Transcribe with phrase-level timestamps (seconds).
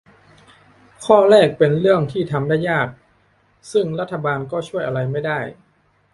[1.05, 2.87] ข้อแรกเป็นเรื่องที่ทำได้ยาก
[3.71, 5.39] ซึ่งรัฐบาลก็ช่วยอะไรไม่ได้